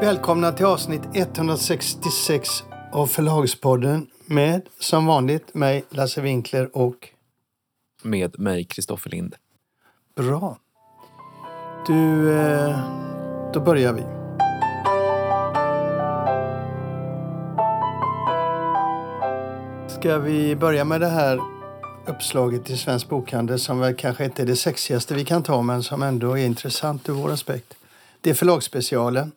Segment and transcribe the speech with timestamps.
[0.00, 2.48] Välkomna till avsnitt 166
[2.92, 7.08] av Förlagspodden med som vanligt mig Lasse Winkler och
[8.02, 9.34] Med mig, Kristoffer Lind.
[10.16, 10.58] Bra.
[11.86, 12.78] Du, eh,
[13.52, 14.02] då börjar vi.
[19.94, 21.40] Ska vi börja med det här
[22.06, 25.82] uppslaget i Svensk Bokhandel som väl kanske inte är det sexigaste vi kan ta men
[25.82, 27.74] som ändå är intressant ur vår aspekt.
[28.20, 29.32] Det är förlagsspecialen.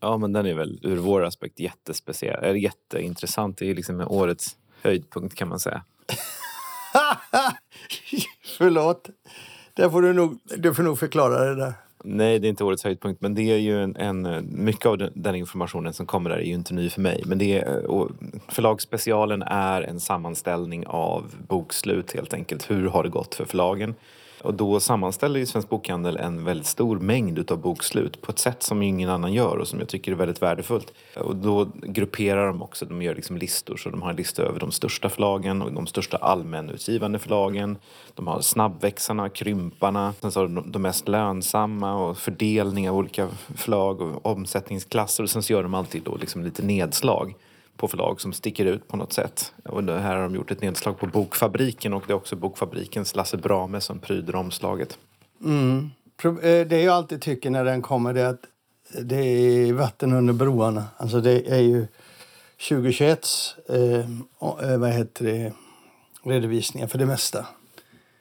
[0.00, 3.58] Ja, men den är väl ur vår aspekt jättespeciell, eller jätteintressant.
[3.58, 5.82] Det är liksom årets höjdpunkt kan man säga.
[8.58, 9.10] Förlåt.
[9.74, 11.74] Det får du, nog, du får nog förklara det där.
[12.04, 15.12] Nej, det är inte årets höjdpunkt, men det är ju en, en mycket av den,
[15.14, 17.22] den informationen som kommer där är ju inte ny för mig.
[17.26, 17.82] Men det är,
[18.48, 22.70] förlagsspecialen är en sammanställning av bokslut helt enkelt.
[22.70, 23.94] Hur har det gått för förlagen?
[24.42, 28.62] Och då sammanställer ju Svensk Bokhandel en väldigt stor mängd utav bokslut på ett sätt
[28.62, 30.92] som ingen annan gör och som jag tycker är väldigt värdefullt.
[31.16, 33.76] Och då grupperar de också, de gör liksom listor.
[33.76, 37.78] Så de har en lista över de största förlagen och de största allmänutgivande förlagen.
[38.14, 43.28] De har snabbväxarna, krymparna, sen så har de de mest lönsamma och fördelning av olika
[43.56, 45.22] förlag och omsättningsklasser.
[45.22, 47.34] Och sen så gör de alltid då liksom lite nedslag
[47.78, 49.52] på förlag som sticker ut på något sätt.
[49.64, 53.36] Och här har de gjort ett nedslag på Bokfabriken och det är också Bokfabrikens Lasse
[53.36, 54.98] Brame som pryder omslaget.
[56.22, 58.40] Pro- eh, Det jag alltid tycker när den kommer är att
[59.02, 60.84] det är vatten under broarna.
[60.96, 61.86] Alltså det är ju
[62.68, 63.26] 2021
[63.68, 63.78] eh,
[64.70, 65.52] eh, vad heter det,
[66.24, 67.46] redovisningar för det mesta.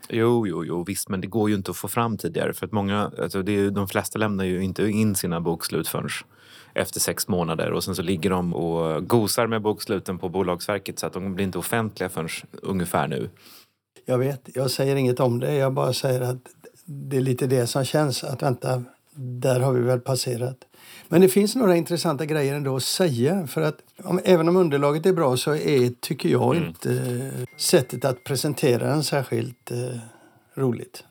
[0.09, 2.71] Jo, jo, jo, visst, men det går ju inte att få fram tidigare för att
[2.71, 6.09] många, alltså det är, de flesta lämnar ju inte in sina bokslut förrän
[6.77, 11.07] efter sex månader och sen så ligger de och gosar med boksluten på Bolagsverket så
[11.07, 12.29] att de blir inte offentliga förrän
[12.61, 13.29] ungefär nu.
[14.05, 15.53] Jag vet, jag säger inget om det.
[15.53, 16.37] Jag bara säger att
[16.85, 18.23] det är lite det som känns.
[18.23, 18.83] Att vänta,
[19.15, 20.57] där har vi väl passerat.
[21.07, 23.47] Men det finns några intressanta grejer ändå att säga.
[23.47, 28.05] För att om, även om underlaget är bra så är, tycker jag inte eh, sättet
[28.05, 29.99] att presentera den särskilt eh,
[30.55, 31.03] roligt.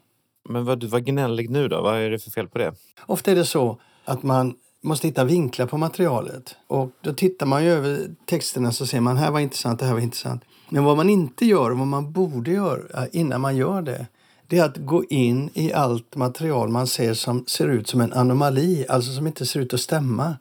[0.48, 1.82] Men vad, var gnällig nu då?
[1.82, 2.74] Vad är det för fel på det?
[3.06, 6.56] Ofta är det så att man måste hitta vinklar på materialet.
[6.66, 9.92] Och då tittar man ju över texterna så ser man här var intressant, det här
[9.92, 10.42] var intressant.
[10.68, 14.06] Men vad man inte gör och vad man borde göra innan man gör det
[14.48, 18.12] det är att gå in i allt material man ser som ser ut som en
[18.12, 20.36] anomali, alltså som inte ser ut att stämma.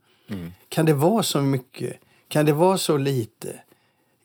[0.69, 1.93] Kan det vara så mycket?
[2.27, 3.61] Kan det vara så lite?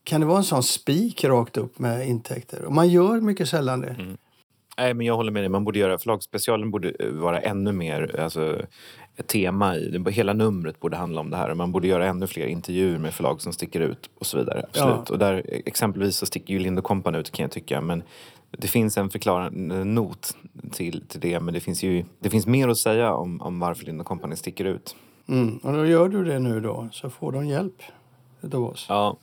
[0.04, 2.64] Kan det vara en sån spik rakt upp med intäkter?
[2.64, 4.16] Och man gör mycket sällan det.
[4.76, 5.48] Nej, men jag håller med dig.
[5.48, 8.62] Man borde göra, förlagsspecialen borde eh, vara ännu mer alltså,
[9.20, 10.04] ett tema i.
[10.10, 11.54] Hela numret borde handla om det här.
[11.54, 14.64] Man borde göra ännu fler intervjuer med förlag som sticker ut och så vidare.
[14.68, 14.96] Absolut.
[15.08, 15.12] Ja.
[15.12, 17.80] Och där, exempelvis så sticker ju Lind Company ut kan jag tycka.
[17.80, 18.02] Men
[18.50, 20.36] det finns en förklarande not
[20.72, 21.40] till, till det.
[21.40, 24.64] Men det finns ju det finns mer att säga om, om varför Lind Company sticker
[24.64, 24.96] ut.
[25.28, 25.56] Mm.
[25.56, 27.82] Och då gör du det nu då, så får de hjälp
[28.52, 28.86] av oss.
[28.88, 29.16] Ja.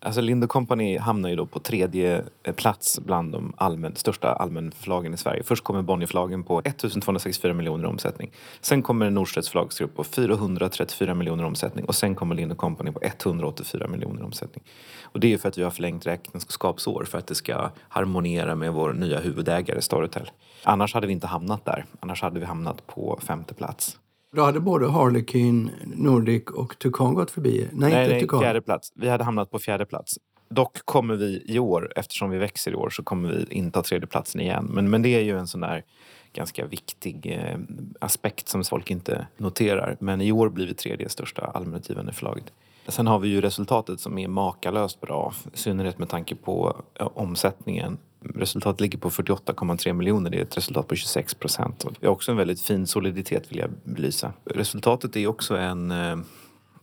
[0.00, 5.14] Alltså Lind Company hamnar ju då på tredje eh, plats bland de allmän, största allmänförlagen
[5.14, 5.42] i Sverige.
[5.42, 8.30] Först kommer Bonnierförlagen på 1264 miljoner i omsättning.
[8.60, 13.00] Sen kommer Norstedts förlagsgrupp på 434 miljoner i omsättning och sen kommer Lind Company på
[13.02, 14.64] 184 miljoner i omsättning.
[15.02, 18.54] Och det är ju för att vi har förlängt räkenskapsår för att det ska harmoniera
[18.54, 20.30] med vår nya huvudägare Storytel.
[20.62, 21.84] Annars hade vi inte hamnat där.
[22.00, 23.98] Annars hade vi hamnat på femte plats.
[24.36, 27.68] Då hade både Harlequin, Nordic och Tucan gått förbi.
[27.72, 28.92] Nej, Nej, inte nej, fjärde plats.
[28.94, 30.18] Vi hade hamnat på fjärde plats.
[30.48, 34.40] Dock kommer vi i år, eftersom vi växer i år, så kommer vi inta tredjeplatsen
[34.40, 34.70] igen.
[34.72, 35.84] Men, men det är ju en sån där
[36.32, 37.58] ganska viktig eh,
[38.00, 39.96] aspekt som folk inte noterar.
[40.00, 42.52] Men i år blir vi tredje största allmänutgivande förlaget.
[42.88, 47.08] Sen har vi ju resultatet som är makalöst bra, i synnerhet med tanke på eh,
[47.14, 47.98] omsättningen.
[48.34, 51.84] Resultatet ligger på 48,3 miljoner, det är ett resultat på 26 procent.
[52.00, 54.32] Det är också en väldigt fin soliditet vill jag belysa.
[54.44, 56.16] Resultatet är också en eh,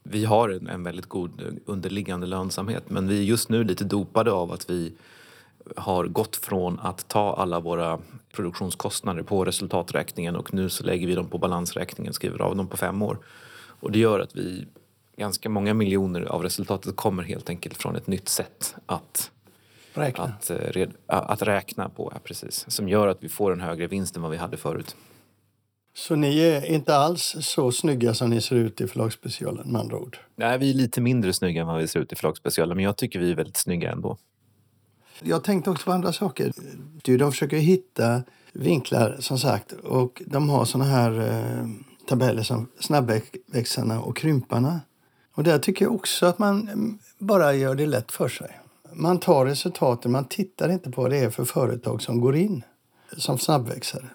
[0.03, 3.83] vi har en, en väldigt god eh, underliggande lönsamhet men vi är just nu lite
[3.83, 4.93] dopade av att vi
[5.75, 7.99] har gått från att ta alla våra
[8.33, 12.77] produktionskostnader på resultaträkningen och nu så lägger vi dem på balansräkningen, skriver av dem på
[12.77, 13.17] fem år.
[13.79, 14.67] Och det gör att vi,
[15.17, 19.31] ganska många miljoner av resultatet kommer helt enkelt från ett nytt sätt att,
[19.93, 20.23] Räkna.
[20.23, 22.65] att, eh, att räkna på, ja, precis.
[22.67, 24.95] Som gör att vi får en högre vinst än vad vi hade förut.
[25.95, 29.97] Så ni är inte alls så snygga som ni ser ut i förlagsspecialen med andra
[29.97, 30.17] ord.
[30.35, 32.97] Nej, vi är lite mindre snygga än vad vi ser ut i förlagsspecialen men jag
[32.97, 34.17] tycker vi är väldigt snygga ändå.
[35.19, 36.53] Jag tänkte också på andra saker.
[37.03, 38.23] Du, de försöker hitta
[38.53, 41.67] vinklar som sagt och de har såna här eh,
[42.07, 44.79] tabeller som snabbväxarna och krymparna.
[45.35, 48.59] Och där tycker jag också att man mm, bara gör det lätt för sig.
[48.95, 52.63] Man tar resultaten, man tittar inte på vad det är för företag som går in
[53.17, 54.05] som snabbväxare.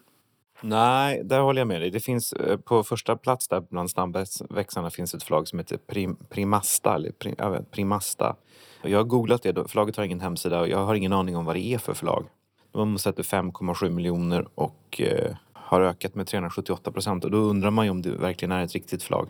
[0.61, 1.91] Nej, där håller jag med dig.
[1.91, 6.17] Det finns eh, på första plats där bland snabbväxarna finns ett förlag som heter Prim,
[6.29, 6.95] Primasta.
[6.95, 7.37] Eller Prim,
[7.71, 8.37] Primasta.
[8.83, 9.69] Jag har googlat det.
[9.69, 12.27] Förlaget har ingen hemsida och jag har ingen aning om vad det är för förlag.
[12.73, 17.25] De omsätter 5,7 miljoner och eh, har ökat med 378 procent.
[17.25, 19.29] Och då undrar man ju om det verkligen är ett riktigt förlag.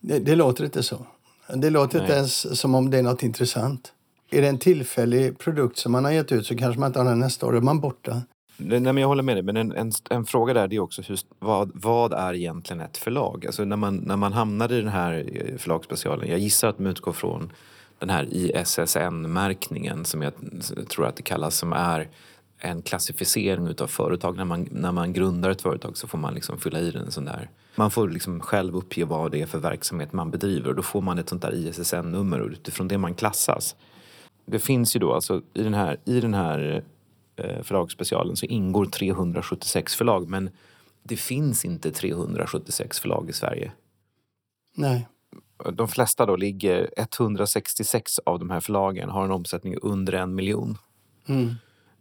[0.00, 1.06] Det, det låter inte så.
[1.54, 2.06] Det låter Nej.
[2.06, 3.92] inte ens som om det är något intressant.
[4.34, 7.06] Är det en tillfällig produkt som man har gett ut så kanske man inte har
[7.06, 7.52] den nästa år.
[7.52, 8.22] Då är man borta.
[8.56, 9.42] Nej, men jag håller med dig.
[9.42, 13.46] Men en, en, en fråga där är också just, vad, vad är egentligen ett förlag?
[13.46, 16.28] Alltså när man, när man hamnar i den här eh, förlagsspecialen.
[16.28, 17.52] Jag gissar att de utgår från
[17.98, 20.32] den här ISSN-märkningen som jag
[20.88, 21.56] tror att det kallas.
[21.56, 22.08] Som är
[22.58, 24.36] en klassificering utav företag.
[24.36, 27.24] När man, när man grundar ett företag så får man liksom fylla i den sån
[27.24, 27.50] där.
[27.76, 31.00] Man får liksom själv uppge vad det är för verksamhet man bedriver och då får
[31.00, 33.76] man ett sånt där ISSN-nummer och utifrån det man klassas.
[34.46, 36.84] Det finns ju då alltså i den här, i den här
[37.36, 40.50] eh, förlagsspecialen så ingår 376 förlag men
[41.02, 43.72] det finns inte 376 förlag i Sverige.
[44.74, 45.08] Nej.
[45.72, 50.78] De flesta då ligger, 166 av de här förlagen har en omsättning under en miljon.
[51.26, 51.54] Mm.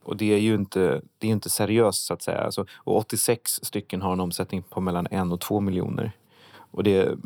[0.03, 2.37] Och det är ju inte, det är inte seriöst så att säga.
[2.37, 6.11] Alltså, och 86 stycken har en omsättning på mellan en och två miljoner.
[6.73, 7.17] Och det,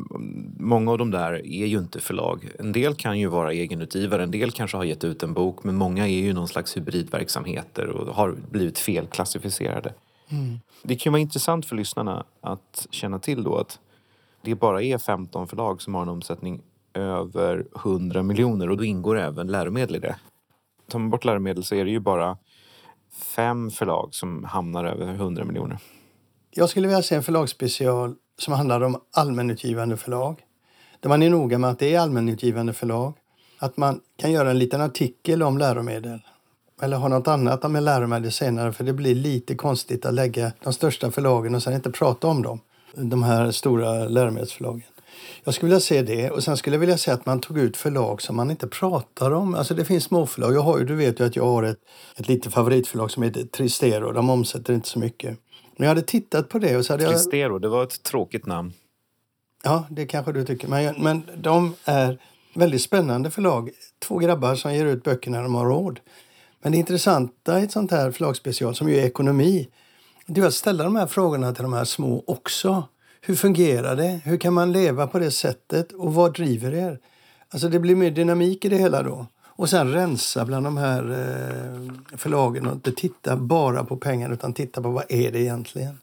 [0.58, 2.48] många av de där är ju inte förlag.
[2.58, 5.74] En del kan ju vara egenutgivare, en del kanske har gett ut en bok men
[5.74, 9.94] många är ju någon slags hybridverksamheter och har blivit felklassificerade.
[10.28, 10.58] Mm.
[10.82, 13.78] Det kan vara intressant för lyssnarna att känna till då att
[14.42, 16.60] det bara är 15 förlag som har en omsättning
[16.94, 20.16] över 100 miljoner och då ingår även läromedel i det.
[20.88, 22.38] Tar man bort läromedel så är det ju bara
[23.36, 25.78] fem förlag som hamnar över 100 miljoner.
[26.50, 30.40] Jag skulle vilja se en förlagsspecial som handlar om allmänutgivande förlag.
[31.00, 33.12] Där man är noga med att det är allmänutgivande förlag.
[33.58, 36.20] Att man kan göra en liten artikel om läromedel.
[36.82, 40.72] Eller ha något annat med läromedel senare för det blir lite konstigt att lägga de
[40.72, 42.60] största förlagen och sen inte prata om dem.
[42.94, 44.82] De här stora läromedelsförlagen.
[45.44, 46.30] Jag skulle vilja se det.
[46.30, 49.30] Och sen skulle jag vilja se att man tog ut förlag som man inte pratar
[49.30, 49.54] om.
[49.54, 50.54] Alltså det finns småförlag.
[50.54, 51.78] Jag har ju, du vet ju att jag har ett,
[52.16, 54.12] ett litet favoritförlag som heter Tristero.
[54.12, 55.38] De omsätter inte så mycket.
[55.76, 57.62] Men jag hade tittat på det och så hade Tristero, jag...
[57.62, 58.72] det var ett tråkigt namn.
[59.64, 60.68] Ja, det kanske du tycker.
[60.68, 62.18] Men, men de är
[62.54, 63.70] väldigt spännande förlag.
[63.98, 66.00] Två grabbar som ger ut böcker när de har råd.
[66.62, 69.68] Men det intressanta i ett sånt här förlagsspecial, som ju är ekonomi,
[70.26, 72.84] det är att ställa de här frågorna till de här små också.
[73.20, 74.20] Hur fungerar det?
[74.24, 75.92] Hur kan man leva på det sättet?
[75.92, 76.98] Och vad driver er?
[77.50, 79.26] Alltså det blir mer dynamik i det hela då.
[79.46, 84.52] Och sen rensa bland de här eh, förlagen och inte titta bara på pengar utan
[84.52, 85.98] titta på vad är det egentligen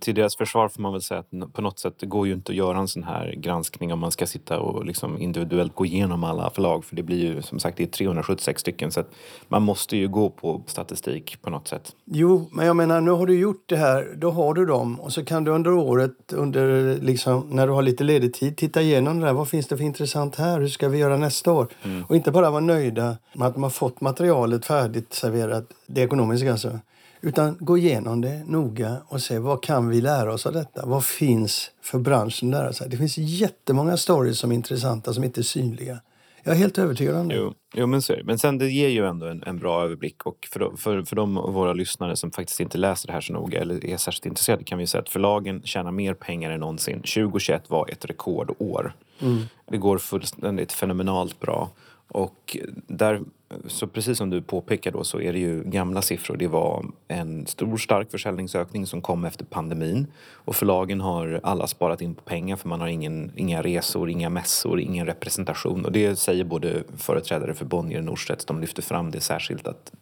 [0.00, 2.52] till deras försvar får man väl säga att på något sätt det går ju inte
[2.52, 6.24] att göra en sån här granskning om man ska sitta och liksom individuellt gå igenom
[6.24, 9.10] alla förlag för det blir ju som sagt det är 376 stycken så att
[9.48, 11.92] man måste ju gå på statistik på något sätt.
[12.04, 15.12] Jo, men jag menar nu har du gjort det här, då har du dem och
[15.12, 19.20] så kan du under året, under liksom när du har lite ledig tid, titta igenom
[19.20, 19.32] det där.
[19.32, 20.60] Vad finns det för intressant här?
[20.60, 21.68] Hur ska vi göra nästa år?
[21.82, 22.04] Mm.
[22.08, 26.52] Och inte bara vara nöjda med att de har fått materialet färdigt serverat, det ekonomiska
[26.52, 26.78] alltså
[27.20, 30.86] utan gå igenom det noga och se vad kan vi lära oss av detta?
[30.86, 32.88] Vad finns för branschen att lära sig?
[32.88, 36.00] Det finns jättemånga stories som är intressanta som inte är synliga.
[36.42, 37.34] Jag är helt övertygad om det.
[37.34, 40.48] Jo, jo men, så men sen det ger ju ändå en, en bra överblick och
[40.52, 43.60] för, för, för de av våra lyssnare som faktiskt inte läser det här så noga
[43.60, 46.96] eller är särskilt intresserade kan vi säga att förlagen tjänar mer pengar än någonsin.
[46.96, 48.94] 2021 var ett rekordår.
[49.20, 49.42] Mm.
[49.70, 51.70] Det går fullständigt fenomenalt bra.
[52.10, 53.20] Och där,
[53.66, 56.36] så precis som du påpekar då så är det ju gamla siffror.
[56.36, 60.06] Det var en stor stark försäljningsökning som kom efter pandemin.
[60.32, 64.30] Och förlagen har alla sparat in på pengar för man har ingen, inga resor, inga
[64.30, 65.84] mässor, ingen representation.
[65.84, 68.44] Och det säger både företrädare för Bonnier och Norstedts.
[68.44, 69.92] De lyfter fram det särskilt att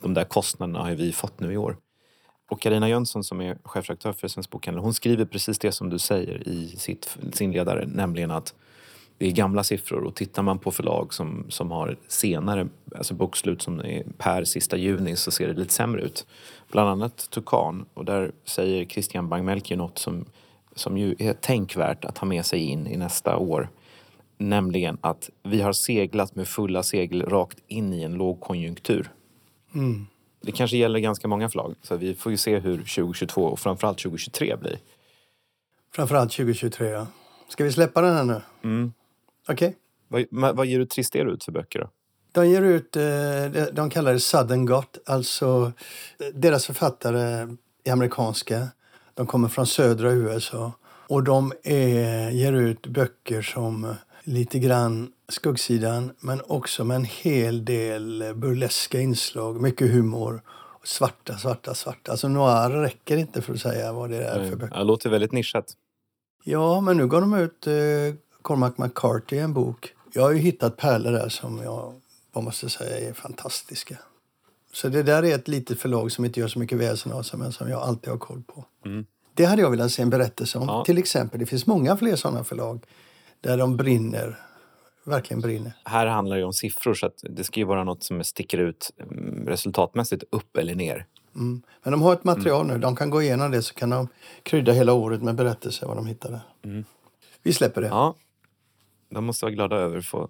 [0.00, 1.76] de där kostnaderna har vi fått nu i år.
[2.50, 5.98] Och Karina Jönsson som är chefredaktör för Svensk Bokhandel hon skriver precis det som du
[5.98, 8.54] säger i sitt, sin ledare, nämligen att
[9.22, 13.62] det är gamla siffror och tittar man på förlag som, som har senare alltså bokslut
[13.62, 16.26] som är per sista juni så ser det lite sämre ut.
[16.72, 20.24] Bland annat Tukan och där säger Christian Bangmelke något som,
[20.74, 23.68] som ju är tänkvärt att ha med sig in i nästa år.
[24.38, 29.10] Nämligen att vi har seglat med fulla segel rakt in i en lågkonjunktur.
[29.74, 30.06] Mm.
[30.40, 33.98] Det kanske gäller ganska många förlag så vi får ju se hur 2022 och framförallt
[33.98, 34.78] 2023 blir.
[35.94, 37.06] Framförallt 2023 ja.
[37.48, 38.40] Ska vi släppa den här nu?
[38.64, 38.92] Mm.
[39.48, 39.76] Okej.
[40.10, 40.26] Okay.
[40.30, 41.90] Vad, vad ger du Tristero ut för böcker då?
[42.32, 45.72] De ger ut, eh, de kallar det Southern Got, alltså
[46.18, 48.68] eh, deras författare är amerikanska.
[49.14, 50.72] De kommer från södra USA
[51.08, 57.64] och de är, ger ut böcker som lite grann skuggsidan men också med en hel
[57.64, 60.42] del burleska inslag, mycket humor
[60.84, 62.10] svarta, svarta, svarta.
[62.10, 64.78] Alltså noir räcker inte för att säga vad det är för böcker.
[64.78, 65.72] Det låter väldigt nischat.
[66.44, 67.74] Ja, men nu går de ut, eh,
[68.42, 69.94] Cormac McCarthy, en bok.
[70.12, 71.94] Jag har ju hittat pärlor där som jag
[72.42, 73.98] måste säga är fantastiska.
[74.72, 77.38] Så det där är ett litet förlag som inte gör så mycket väsen av sig
[77.38, 78.64] men som jag alltid har koll på.
[78.84, 79.06] Mm.
[79.34, 80.68] Det hade jag velat se en berättelse om.
[80.68, 80.84] Ja.
[80.84, 82.84] Till exempel, det finns många fler sådana förlag
[83.40, 84.38] där de brinner,
[85.04, 85.72] verkligen brinner.
[85.84, 88.90] Här handlar det om siffror så att det ska ju vara något som sticker ut
[88.98, 91.06] mm, resultatmässigt upp eller ner.
[91.34, 91.62] Mm.
[91.82, 94.08] Men de har ett material nu, de kan gå igenom det så kan de
[94.42, 96.42] krydda hela året med berättelser vad de hittar där.
[96.64, 96.84] Mm.
[97.42, 97.86] Vi släpper det.
[97.86, 98.14] Ja,
[99.14, 100.28] de måste vara glada över att få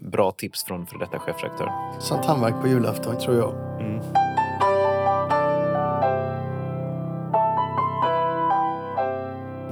[0.00, 1.72] bra tips från för detta chefredaktör.
[2.00, 3.80] Som tandvärk på julafton, tror jag.
[3.80, 4.02] Mm.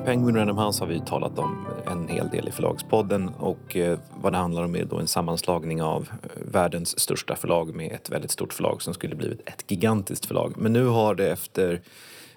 [0.04, 3.98] Penguin Random House har vi ju talat om en hel del i Förlagspodden och eh,
[4.22, 8.10] vad det handlar om är då en sammanslagning av eh, världens största förlag med ett
[8.10, 10.54] väldigt stort förlag som skulle blivit ett gigantiskt förlag.
[10.56, 11.80] Men nu har det efter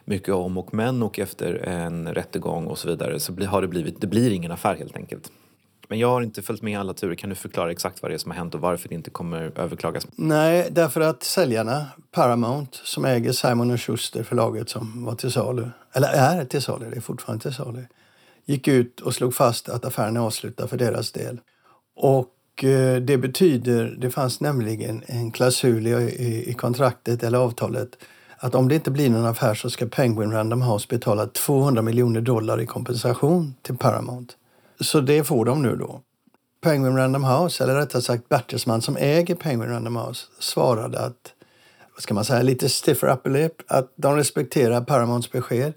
[0.06, 4.02] mycket om och men och efter en rättegång och så vidare så har det blivit,
[4.02, 5.32] det blir ingen affär helt enkelt.
[5.90, 7.16] Men jag har inte följt med alla turer.
[7.16, 9.60] Kan du förklara exakt vad det är som har hänt och varför det inte kommer
[9.60, 10.08] överklagas?
[10.16, 16.08] Nej, därför att säljarna, Paramount, som äger Simon Schuster, förlaget som var till salu, eller
[16.08, 17.86] är till salu, det är fortfarande till salu,
[18.46, 21.40] gick ut och slog fast att affären är avslutad för deras del.
[21.96, 27.98] Och eh, det betyder, det fanns nämligen en klausul i, i, i kontraktet eller avtalet
[28.44, 32.22] att om det inte blir någon affär så ska Penguin Random House betala 200 miljoner
[32.22, 34.34] dollar i kompensation till Paramount.
[34.80, 36.02] Så det får de nu då.
[36.62, 41.34] Penguin Random House, eller rättare sagt Bertelsmann som äger Penguin Random House, svarade att,
[41.94, 45.74] vad ska man säga, lite stiffer upper lip, att de respekterar Paramounts besked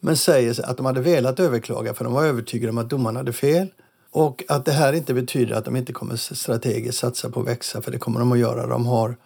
[0.00, 3.32] men säger att de hade velat överklaga för de var övertygade om att domarna hade
[3.32, 3.68] fel
[4.10, 7.82] och att det här inte betyder att de inte kommer strategiskt satsa på att växa
[7.82, 8.66] för det kommer de att göra.
[8.66, 9.16] De har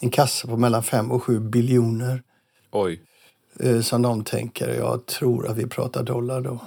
[0.00, 2.22] en kassa på mellan 5 och 7 biljoner
[2.72, 3.00] Oj.
[3.60, 6.60] eh, som de tänker, jag tror att vi pratar dollar då,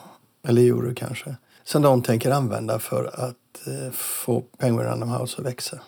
[0.47, 5.45] eller euro kanske, som de tänker använda för att eh, få Penguin Random House att
[5.45, 5.79] växa.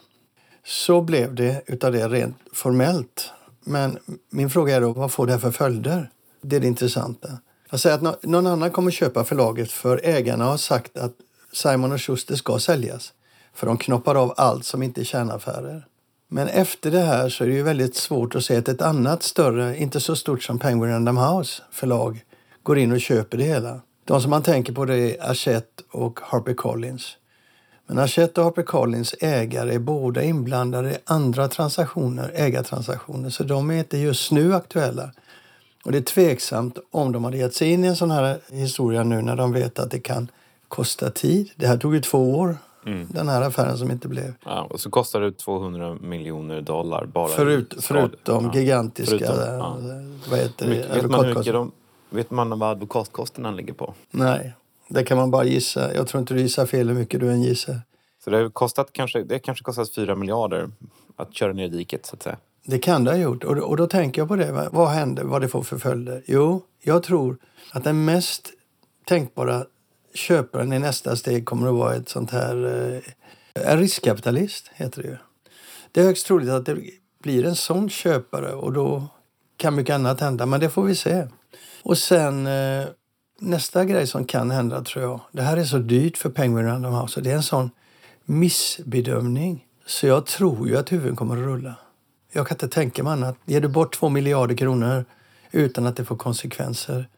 [0.65, 3.31] Så blev det utav det rent formellt.
[3.65, 3.97] Men
[4.29, 6.09] min fråga är då, vad får det här för följder?
[6.41, 7.29] Det är det intressanta.
[7.69, 11.13] Jag säger att någon annan kommer köpa förlaget för ägarna har sagt att
[11.53, 13.13] Simon och Schuster ska säljas.
[13.53, 15.85] För de knoppar av allt som inte är kärnaffärer.
[16.27, 19.23] Men efter det här så är det ju väldigt svårt att se att ett annat
[19.23, 22.25] större, inte så stort som Penguin Random House förlag,
[22.63, 23.81] går in och köper det hela.
[24.09, 27.17] De som man tänker på det är Hachette och Harper Collins.
[27.87, 33.69] Men Hachette och Harper Collins ägare är båda inblandade i andra transaktioner, ägartransaktioner, så de
[33.69, 35.11] är inte just nu aktuella.
[35.85, 39.03] Och det är tveksamt om de hade gett sig in i en sån här historia
[39.03, 40.27] nu när de vet att det kan
[40.67, 41.49] kosta tid.
[41.55, 42.57] Det här tog ju två år,
[43.09, 44.33] den här affären som inte blev.
[44.45, 48.59] Ja, och så kostar det 200 miljoner dollar bara Förut, förutom Ja.
[48.59, 49.77] gigantiska Förutom, ja.
[50.29, 51.71] vad heter det, Mycket- Vet man, hur mycket de,
[52.09, 53.93] vet man vad advokatkostnaderna ligger på?
[54.11, 54.53] Nej,
[54.87, 55.93] det kan man bara gissa.
[55.93, 57.81] Jag tror inte du gissar fel hur mycket du än gissar.
[58.23, 60.69] Så det har kostat kanske, det har kanske kostat 4 miljarder
[61.15, 62.37] att köra ner i diket så att säga.
[62.65, 63.43] Det kan det ha gjort.
[63.43, 64.51] Och, och då tänker jag på det.
[64.51, 64.69] va?
[64.71, 65.23] Vad händer?
[65.23, 66.23] Vad det får för följder?
[66.27, 67.37] Jo, jag tror
[67.71, 68.49] att den mest
[69.05, 69.65] tänkbara
[70.13, 72.65] köparen i nästa steg kommer att vara ett sånt här...
[72.95, 73.01] Eh,
[73.53, 75.17] en riskkapitalist, heter det ju.
[75.91, 76.77] Det är högst troligt att det
[77.23, 79.03] blir en sån köpare och då
[79.57, 80.45] kan mycket annat hända.
[80.45, 81.27] Men det får vi se.
[81.83, 82.85] Och sen eh,
[83.39, 85.19] nästa grej som kan hända, tror jag.
[85.31, 87.71] Det här är så dyrt för Penguin Random House och det är en sån
[88.25, 89.65] missbedömning.
[89.85, 91.75] Så jag tror ju att huvuden kommer att rulla.
[92.31, 93.37] Jag kan inte tänka mig annat.
[93.45, 95.05] Ger du bort två miljarder kronor
[95.51, 97.09] utan att det får konsekvenser?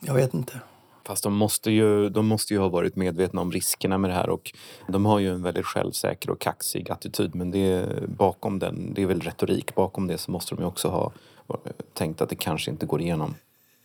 [0.00, 0.60] Jag vet inte.
[1.04, 4.30] Fast de måste, ju, de måste ju ha varit medvetna om riskerna med det här
[4.30, 4.52] och
[4.88, 9.02] de har ju en väldigt självsäker och kaxig attityd men det är, bakom den, det
[9.02, 11.12] är väl retorik, bakom det så måste de ju också ha
[11.48, 13.34] eh, tänkt att det kanske inte går igenom.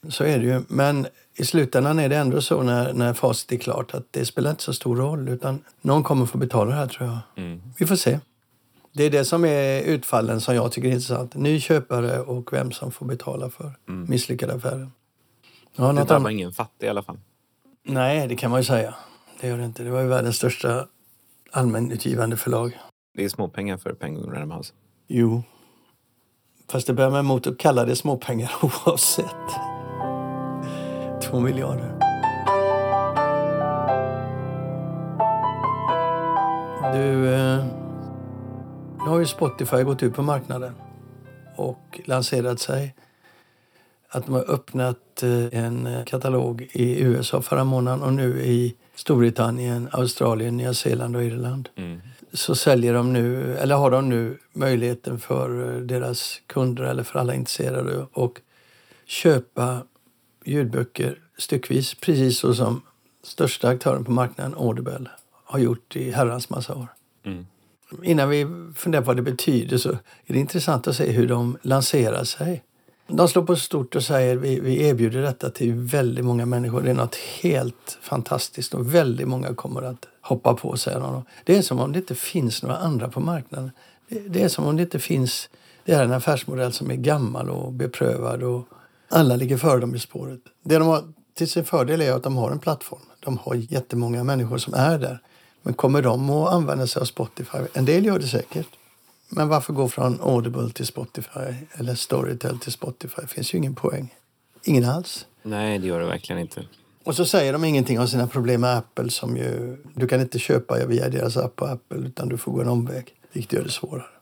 [0.09, 0.61] Så är det ju.
[0.67, 4.49] Men i slutändan är det ändå så när, när facit är klart att det spelar
[4.49, 7.43] inte så stor roll utan någon kommer få betala det här tror jag.
[7.45, 7.61] Mm.
[7.79, 8.19] Vi får se.
[8.93, 11.35] Det är det som är utfallen som jag tycker är intressant.
[11.35, 14.89] Ny köpare och vem som får betala för misslyckade affärer.
[15.75, 17.17] Ja, Det drabbar ingen fattig i alla fall.
[17.83, 18.95] Nej, det kan man ju säga.
[19.41, 19.83] Det gör det inte.
[19.83, 20.87] Det var ju världens största
[21.51, 22.79] allmänutgivande förlag.
[23.13, 24.73] Det är småpengar för Penguin Random House.
[25.07, 25.43] Jo.
[26.69, 28.51] Fast det bär mig emot att kalla det småpengar
[28.85, 29.25] oavsett.
[31.29, 31.93] Två miljarder.
[36.93, 37.65] Du, eh,
[38.97, 40.73] nu har ju Spotify gått ut på marknaden
[41.55, 42.95] och lanserat sig.
[44.09, 49.89] Att de har öppnat eh, en katalog i USA förra månaden och nu i Storbritannien,
[49.91, 51.69] Australien, Nya Zeeland och Irland.
[51.75, 52.01] Mm.
[52.33, 57.19] så säljer de nu, eller har de nu möjligheten för eh, deras kunder eller för
[57.19, 58.31] alla intresserade att
[59.05, 59.81] köpa
[60.47, 62.81] ljudböcker styckvis, precis så som
[63.23, 65.09] största aktören på marknaden, Audible,
[65.45, 66.87] har gjort i herrans massa år.
[67.25, 67.45] Mm.
[68.03, 71.57] Innan vi funderar på vad det betyder så är det intressant att se hur de
[71.61, 72.63] lanserar sig.
[73.07, 76.81] De slår på stort och säger vi, vi erbjuder detta till väldigt många människor.
[76.81, 81.23] Det är något helt fantastiskt och väldigt många kommer att hoppa på, säger de.
[81.43, 83.71] Det är som om det inte finns några andra på marknaden.
[84.09, 85.49] Det, det är som om det inte finns...
[85.85, 88.67] Det är en affärsmodell som är gammal och beprövad och
[89.09, 90.39] alla ligger före dem i spåret.
[90.63, 93.01] Det de har till sin fördel är att de har en plattform.
[93.19, 95.21] De har jättemånga människor som är där.
[95.61, 97.57] Men kommer de att använda sig av Spotify?
[97.73, 98.67] En del gör det säkert.
[99.29, 103.21] Men varför gå från Audible till Spotify eller Storytel till Spotify?
[103.21, 104.15] Det finns ju ingen poäng.
[104.63, 105.25] Ingen alls.
[105.43, 106.63] Nej, det gör det verkligen inte.
[107.03, 109.77] Och så säger de ingenting om sina problem med Apple som ju...
[109.93, 113.13] Du kan inte köpa via deras app på Apple utan du får gå en omväg.
[113.33, 114.16] Vilket gör det svårare.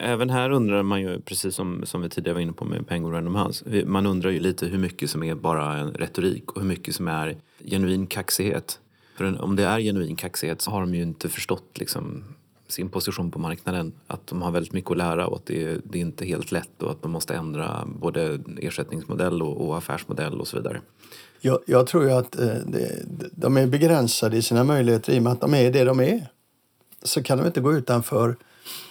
[0.00, 3.14] Även här undrar man ju, precis som, som vi tidigare var inne på med Penguin
[3.14, 6.68] Random House, man undrar ju lite hur mycket som är bara en retorik och hur
[6.68, 8.80] mycket som är genuin kaxighet.
[9.16, 12.24] För om det är genuin kaxighet så har de ju inte förstått liksom
[12.68, 13.92] sin position på marknaden.
[14.06, 16.82] Att de har väldigt mycket att lära och att det, det är inte helt lätt
[16.82, 20.80] och att de måste ändra både ersättningsmodell och, och affärsmodell och så vidare.
[21.40, 22.54] Jag, jag tror ju att eh,
[23.32, 26.26] de är begränsade i sina möjligheter i och med att de är det de är.
[27.02, 28.36] Så kan de inte gå utanför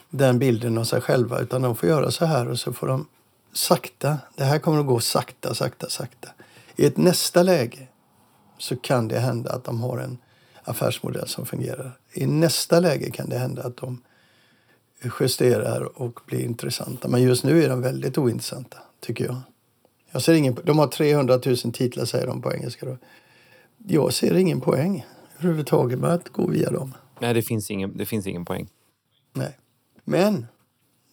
[0.10, 3.08] den bilden av sig själva utan de får göra så här och så får de
[3.54, 6.30] sakta, det här kommer att gå sakta, sakta, sakta.
[6.76, 7.88] I ett nästa läge
[8.58, 10.18] så kan det hända att de har en
[10.64, 12.00] affärsmodell som fungerar.
[12.14, 14.02] I nästa läge kan det hända att de
[15.20, 17.08] justerar och blir intressanta.
[17.08, 19.42] Men just nu är de väldigt ointressanta, tycker jag.
[20.12, 22.86] jag ser ingen, de har 300 000 titlar, säger de på engelska.
[22.86, 22.98] Då.
[23.88, 25.06] Jag ser ingen poäng
[25.38, 26.94] överhuvudtaget med att gå via dem.
[27.20, 28.70] Nej, det finns ingen, det finns ingen poäng.
[29.34, 29.58] Nej.
[30.10, 30.48] Men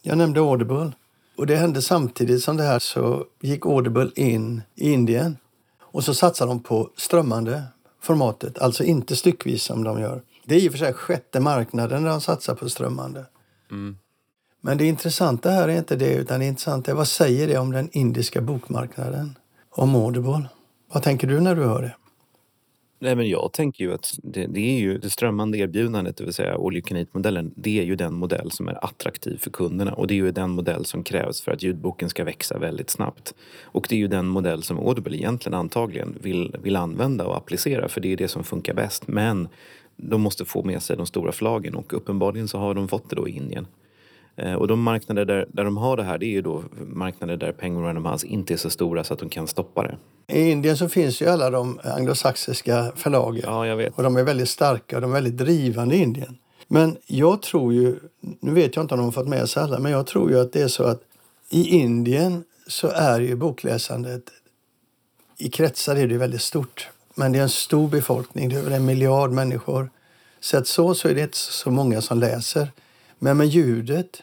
[0.02, 0.92] jag nämnde Audible.
[1.36, 5.36] Och det hände samtidigt som det här så gick Audible in i Indien.
[5.80, 7.62] Och så satsade de på strömmande
[8.02, 10.22] formatet, alltså inte styckvis som de gör.
[10.44, 13.26] Det är i och för sig sjätte marknaden där de satsar på strömmande.
[13.70, 13.98] Mm.
[14.61, 17.72] Men det intressanta här är inte det, utan det intressanta är vad säger det om
[17.72, 19.38] den indiska bokmarknaden?
[19.70, 20.48] Om Audible?
[20.92, 21.94] Vad tänker du när du hör det?
[22.98, 26.33] Nej, men jag tänker ju att det, det, är ju det strömmande erbjudandet, det vill
[26.33, 30.14] säga all modellen det är ju den modell som är attraktiv för kunderna och det
[30.14, 33.35] är ju den modell som krävs för att ljudboken ska växa väldigt snabbt.
[33.62, 37.88] Och det är ju den modell som Audible egentligen antagligen vill, vill använda och applicera
[37.88, 39.09] för det är det som funkar bäst.
[39.09, 39.48] Men
[39.96, 43.16] de måste få med sig de stora förlagen och uppenbarligen så har de fått det
[43.16, 43.66] då i Indien.
[44.37, 47.37] Eh, och de marknader där, där de har det här det är ju då marknader
[47.37, 49.97] där Penguin Random House inte är så stora så att de kan stoppa det.
[50.27, 53.42] I Indien så finns ju alla de anglosaxiska förlagen.
[53.44, 53.97] Ja, jag vet.
[53.97, 56.38] Och de är väldigt starka och de är väldigt drivande i Indien.
[56.68, 57.97] Men jag tror ju,
[58.40, 60.40] nu vet jag inte om de har fått med sig alla, men jag tror ju
[60.40, 61.01] att det är så att
[61.51, 64.23] i Indien så är ju bokläsandet,
[65.38, 66.88] i kretsar är det väldigt stort.
[67.14, 69.90] Men det är en stor befolkning, det är över en miljard människor.
[70.40, 72.68] Sett så, så är det inte så många som läser.
[73.24, 74.22] Men med ljudet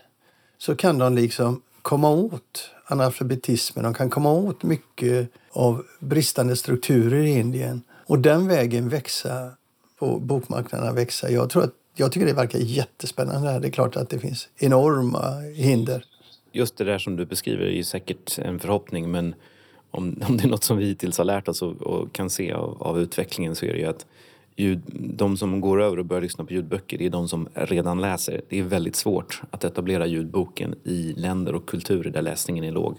[0.58, 3.84] så kan de liksom komma åt analfabetismen.
[3.84, 9.52] De kan komma åt mycket av bristande strukturer i Indien och den vägen växa
[10.00, 11.32] på bokmarknaderna växa.
[11.32, 13.60] Jag, tror att, jag tycker det verkar jättespännande.
[13.60, 16.06] Det är klart att det finns enorma hinder.
[16.52, 19.36] Just det där som du beskriver är ju säkert en förhoppning men
[19.92, 22.52] om, om det är något som vi hittills har lärt oss och, och kan se
[22.52, 24.06] av, av, utvecklingen så är det ju att
[24.62, 28.02] ljud, de som går över och börjar lyssna på ljudböcker det är de som redan
[28.02, 28.42] läser.
[28.50, 32.98] Det är väldigt svårt att etablera ljudboken i länder och kulturer där läsningen är låg.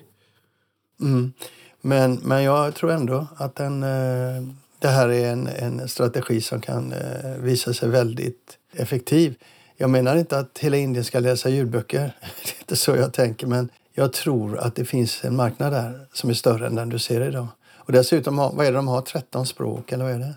[1.00, 1.32] Mm.
[1.80, 4.42] Men, men jag tror ändå att den, eh,
[4.78, 9.34] det här är en, en strategi som kan eh, visa sig väldigt effektiv.
[9.76, 12.00] Jag menar inte att hela Indien ska läsa ljudböcker.
[12.20, 13.46] Det är inte så jag tänker.
[13.46, 16.98] Men jag tror att det finns en marknad där som är större än den du
[16.98, 17.46] ser idag.
[17.76, 19.00] Och dessutom, vad är det de har?
[19.00, 20.34] 13 språk eller vad är det?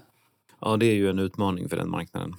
[0.65, 2.35] Ja, det är ju en utmaning för den marknaden.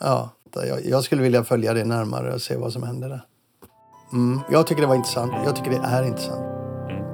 [0.00, 3.24] Ja, jag, jag skulle vilja följa det närmare och se vad som händer där.
[4.12, 5.32] Mm, jag tycker det var intressant.
[5.44, 6.40] Jag tycker det är intressant.
[6.90, 7.04] Mm.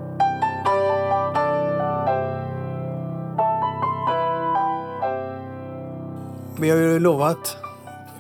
[6.60, 7.56] Vi har ju lovat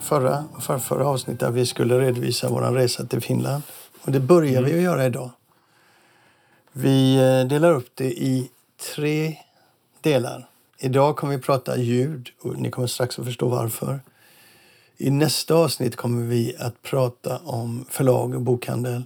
[0.00, 3.62] förra, för förra avsnittet att vi skulle redovisa vår resa till Finland.
[4.02, 4.64] Och det börjar mm.
[4.64, 5.30] vi att göra idag.
[6.72, 8.50] Vi eh, delar upp det i
[8.94, 9.36] tre
[10.00, 10.48] delar.
[10.78, 14.00] Idag kommer vi prata ljud och ni kommer strax att förstå varför.
[14.96, 19.02] I nästa avsnitt kommer vi att prata om förlag och bokhandel,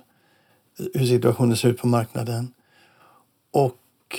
[0.94, 2.54] hur situationen ser ut på marknaden.
[3.50, 3.76] Och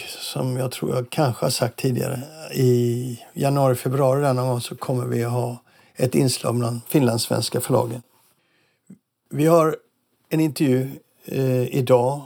[0.08, 2.20] som jag tror jag kanske har sagt tidigare,
[2.54, 5.58] i januari, februari denna gång så kommer vi att ha
[5.96, 8.02] ett inslag bland finlandssvenska förlagen.
[9.30, 9.78] Vi har
[10.30, 10.90] en intervju
[11.26, 12.22] eh, idag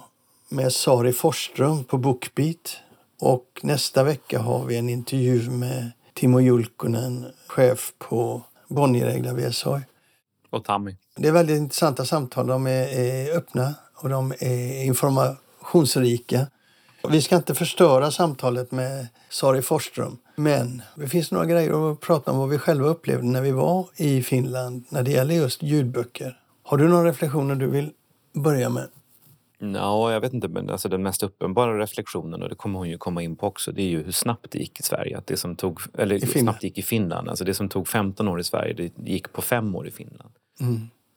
[0.50, 2.78] med Sari Forsström på Bookbeat.
[3.20, 9.82] Och nästa vecka har vi en intervju med Timo Julkunen, chef på Bonnierägda VSA.
[10.50, 10.96] Och Tammy.
[11.16, 12.48] Det är väldigt intressanta samtal.
[12.48, 16.48] De är, är öppna och de är informationsrika.
[17.10, 20.18] Vi ska inte förstöra samtalet med Sari Forsström.
[20.36, 23.88] Men det finns några grejer att prata om vad vi själva upplevde när vi var
[23.96, 26.40] i Finland när det gäller just ljudböcker.
[26.64, 27.92] Har du några reflektioner du vill
[28.34, 28.88] börja med?
[29.60, 32.98] Ja, jag vet inte, men alltså den mest uppenbara reflektionen, och det kommer hon ju
[32.98, 35.18] komma in på också, det är ju hur snabbt det gick i Sverige.
[35.18, 36.40] Att det som tog, eller Finland.
[36.40, 37.30] snabbt gick i Finland.
[37.30, 40.32] Alltså det som tog 15 år i Sverige, det gick på fem år i Finland.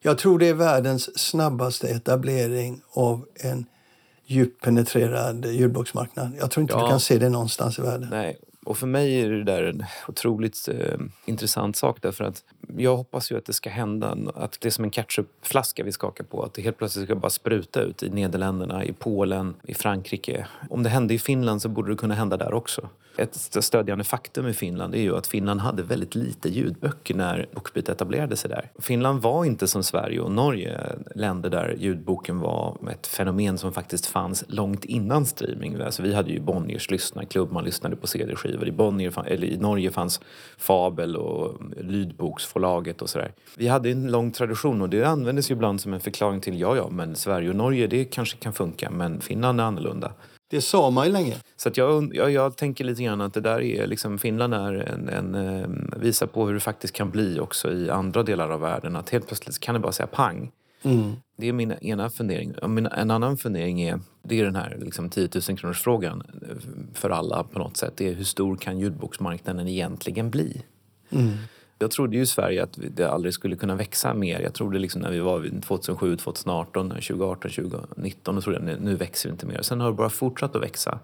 [0.03, 3.67] Jag tror det är världens snabbaste etablering av en
[4.27, 6.33] djupt penetrerad ljudboksmarknad.
[6.41, 6.83] Jag tror inte Ja.
[6.83, 8.09] du kan se det någonstans i världen.
[8.11, 12.45] Nej, och för mig är det där en otroligt eh, intressant sak därför att
[12.77, 16.25] jag hoppas ju att det ska hända, att det är som en ketchupflaska vi skakar
[16.25, 20.47] på, att det helt plötsligt ska bara spruta ut i Nederländerna, i Polen, i Frankrike.
[20.71, 22.89] Om det hände i Finland så borde det kunna hända där också.
[23.19, 27.89] Ett stödjande faktum i Finland är ju att Finland hade väldigt lite ljudböcker när Bookbeat
[27.89, 28.71] etablerade sig där.
[28.79, 30.81] Finland var inte som Sverige och Norge,
[31.15, 35.81] länder där ljudboken var ett fenomen som faktiskt fanns långt innan streaming.
[35.81, 38.69] Alltså vi hade ju Bonniers lyssnarklubb, man lyssnade på CD-skivor.
[38.69, 40.21] I, Bonnier, eller I Norge fanns
[40.59, 43.33] Fabel och mm, Lydboksförlaget och sådär.
[43.57, 46.77] Vi hade en lång tradition och det användes ju ibland som en förklaring till ja,
[46.77, 50.13] ja, men Sverige och Norge det kanske kan funka, men Finland är annorlunda.
[50.51, 51.37] Det sa man ju länge.
[51.57, 55.09] Så jag, jag, jag tänker lite grann att det där är liksom, Finland är en,
[55.09, 55.69] en, eh,
[56.01, 58.97] visar på hur det faktiskt kan bli också i andra delar av världen.
[58.97, 60.51] Att helt plötsligt kan det bara säga pang.
[60.83, 61.13] Mm.
[61.37, 62.55] Det är min ena fundering.
[62.97, 66.23] En annan fundering är, det är den här liksom 10 000 kronors frågan
[66.95, 67.93] för alla på något sätt.
[67.97, 70.63] Det är hur stor kan ljudboksmarknaden egentligen bli?
[71.79, 74.41] Jag trodde ju i Sverige att det aldrig skulle kunna växa mer.
[74.41, 78.95] Jag trodde liksom när vi var vid 2007, 2018, 2018, 2019 då trodde jag nu,
[78.95, 79.63] växer det inte mer.
[79.63, 80.99] Sen har det bara fortsatt att växa.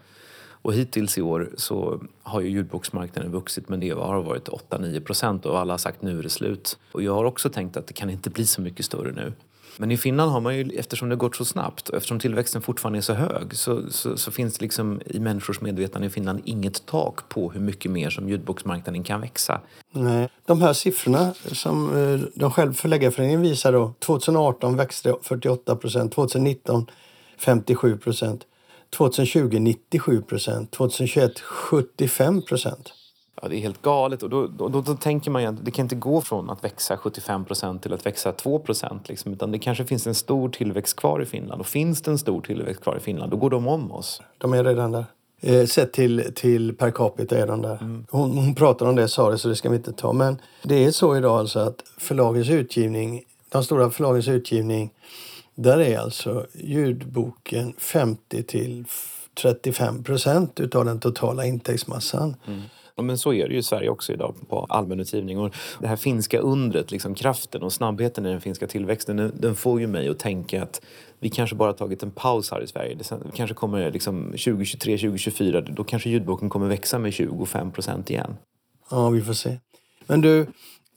[0.64, 5.46] Och hittills i år så har ju ljudboksmarknaden vuxit med det har varit 8-9 procent
[5.46, 6.78] och alla har sagt nu är det slut.
[6.92, 9.32] Och jag har också tänkt att det kan inte bli så mycket större nu.
[9.76, 12.98] Men i Finland har man ju, eftersom det gått så snabbt och eftersom tillväxten fortfarande
[12.98, 16.86] är så hög så, så, så finns det liksom i människors medvetande i Finland inget
[16.86, 19.60] tak på hur mycket mer som ljudboksmarknaden kan växa.
[19.92, 20.28] Nej.
[20.46, 23.94] De här siffrorna som eh, de själv Förläggarföreningen visar då.
[23.98, 26.86] 2018 växte det 48 procent, 2019
[27.38, 28.42] 57 procent,
[28.96, 32.92] 2020 97 procent, 2021 75 procent.
[33.44, 34.22] Ja, det är helt galet.
[34.22, 36.64] Och då, då, då, då tänker man ju att det kan inte gå från att
[36.64, 39.08] växa 75 procent till att växa 2 procent.
[39.08, 41.60] Liksom, utan det kanske finns en stor tillväxt kvar i Finland.
[41.60, 44.22] Och finns det en stor tillväxt kvar i Finland, då går de om oss.
[44.38, 45.04] De är redan där.
[45.40, 48.04] Eh, sett till, till per capita är de där.
[48.10, 50.12] Hon, hon pratar om det, Sari, så det ska vi inte ta.
[50.12, 54.90] Men det är så idag alltså att förlagens utgivning, de stora förlagens utgivning,
[55.54, 58.84] där är alltså ljudboken 50 till
[59.42, 62.36] 35 procent utav den totala intäktsmassan.
[62.96, 65.38] Ja, men så är det ju i Sverige också idag på allmänutgivning.
[65.38, 69.54] Och det här finska undret, liksom kraften och snabbheten i den finska tillväxten, den, den
[69.54, 70.80] får ju mig att tänka att
[71.20, 72.94] vi kanske bara tagit en paus här i Sverige.
[72.94, 78.36] Det kanske kommer liksom 2023, 2024, då kanske ljudboken kommer växa med 25 procent igen.
[78.90, 79.58] Ja, vi får se.
[80.06, 80.46] Men du,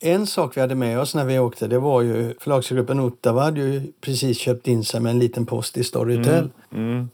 [0.00, 3.60] en sak vi hade med oss när vi åkte, det var ju förlagsgruppen Ottawa hade
[3.60, 6.50] ju precis köpt in sig med en liten post i Storytel.
[6.72, 7.08] Mm.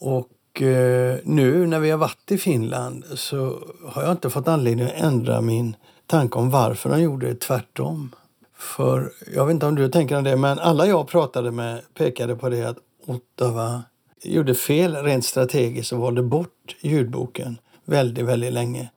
[0.00, 0.28] Och
[0.62, 4.92] Eh, nu när vi har varit i Finland så har jag inte fått anledning att
[4.94, 8.14] ändra min tanke om varför de gjorde det tvärtom.
[8.58, 12.36] För jag vet inte om du tänker om det, men alla jag pratade med pekade
[12.36, 13.82] på det att Ottawa
[14.22, 18.90] gjorde fel rent strategiskt och valde bort ljudboken väldigt, väldigt länge.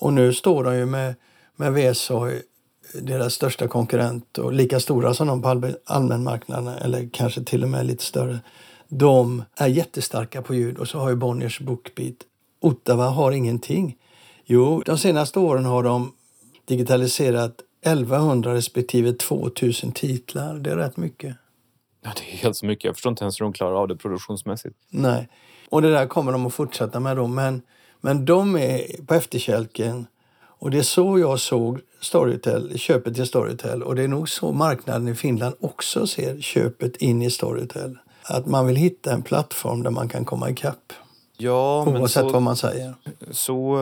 [0.00, 1.14] Och nu står de ju med,
[1.56, 2.42] med Vesoy,
[3.02, 7.86] deras största konkurrent och lika stora som de på allmänmarknaden eller kanske till och med
[7.86, 8.38] lite större.
[8.88, 12.16] De är jättestarka på ljud och så har ju Bonniers Bookbeat.
[12.60, 13.96] Ottawa har ingenting.
[14.44, 16.12] Jo, de senaste åren har de
[16.64, 20.54] digitaliserat 1100 respektive 2000 titlar.
[20.54, 21.36] Det är rätt mycket.
[22.02, 22.84] Ja, det är helt så mycket.
[22.84, 24.76] Jag förstår inte ens hur de klarar av det produktionsmässigt.
[24.90, 25.28] Nej.
[25.68, 27.26] Och det där kommer de att fortsätta med då.
[27.26, 27.62] Men,
[28.00, 30.06] men de är på efterkälken.
[30.58, 33.82] Och det är så jag såg Storytel, köpet till Storytel.
[33.82, 37.98] Och det är nog så marknaden i Finland också ser köpet in i Storytel.
[38.26, 40.92] Att man vill hitta en plattform där man kan komma ikapp.
[41.36, 42.94] Ja, men Oavsett så, vad man säger.
[43.30, 43.78] så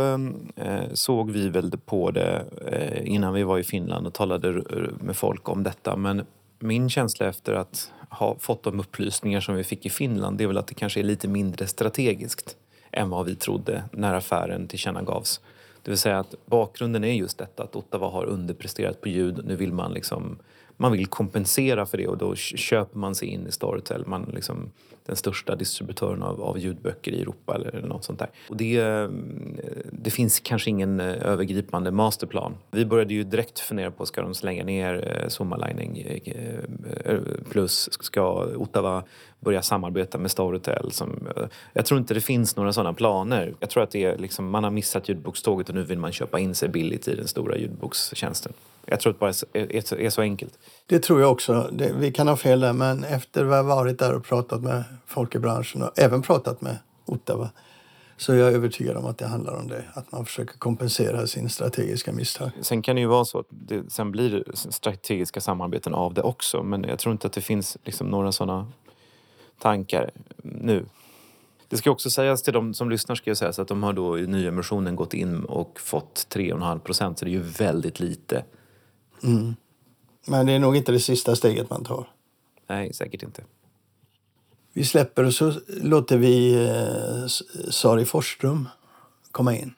[0.57, 4.63] eh, såg vi väl på det eh, innan vi var i Finland och talade
[5.01, 5.97] med folk om detta.
[5.97, 6.25] Men
[6.59, 10.49] min känsla efter att ha fått de upplysningar som vi fick i Finland det är
[10.49, 12.57] väl att det kanske är lite mindre strategiskt
[12.93, 15.41] än vad vi trodde när affären tillkännagavs.
[15.83, 19.41] Det vill säga att bakgrunden är just detta att Ottawa har underpresterat på ljud.
[19.45, 20.39] Nu vill man liksom
[20.83, 24.07] man vill kompensera för det och då köper man sig in i Storytel.
[24.07, 24.71] Man liksom,
[25.07, 28.31] den största distributören av, av ljudböcker i Europa eller något sånt där.
[28.49, 29.57] Och det, ehm,
[29.93, 32.55] det finns kanske ingen eh, övergripande masterplan.
[32.71, 37.19] Vi började ju direkt fundera på ska de slänga ner eh, Sommarlining eh,
[37.51, 39.05] plus ska Ottawa
[39.41, 40.93] börja samarbeta med Storytel.
[40.93, 41.29] Som,
[41.73, 43.55] jag tror inte det finns några sådana planer.
[43.61, 46.39] Jag tror att det är liksom, man har missat ljudbokståget och nu vill man köpa
[46.39, 48.53] in sig billigt i den stora ljudbokstjänsten.
[48.87, 50.59] Jag tror att det bara är, är så enkelt.
[50.87, 51.71] Det tror jag också.
[51.73, 54.85] Det, vi kan ha fel där, men efter att har varit där och pratat med
[55.07, 57.51] folk i branschen och även pratat med Ottawa
[58.23, 59.85] så jag är övertygad om att det handlar om det.
[59.95, 62.51] Att man försöker kompensera sin strategiska misstag.
[62.61, 66.63] Sen kan det ju vara så att det sen blir strategiska samarbeten av det också.
[66.63, 68.73] Men jag tror inte att det finns liksom några sådana
[69.59, 70.11] tankar
[70.43, 70.87] nu.
[71.69, 73.93] Det ska också sägas till de som lyssnar ska jag säga, så att de har
[73.93, 77.19] då i nyemissionen gått in och fått 3,5 procent.
[77.19, 78.45] Så det är ju väldigt lite.
[79.23, 79.57] Mm.
[80.27, 82.09] Men det är nog inte det sista steget man tar.
[82.69, 83.43] Nej, säkert inte.
[84.73, 87.27] Vi släpper och så låter vi eh,
[87.71, 88.69] Sari Forsström
[89.31, 89.75] komma in.